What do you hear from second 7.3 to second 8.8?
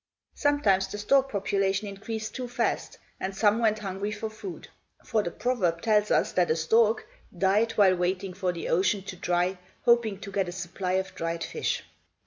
"died while waiting for the